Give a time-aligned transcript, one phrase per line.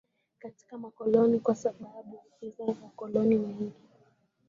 [0.39, 3.73] katika makoloni Kwa sababu hizo wakoloni wengi